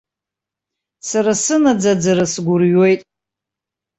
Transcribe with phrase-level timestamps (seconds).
[1.09, 3.01] Сара сынаӡаӡара сгәырҩоит.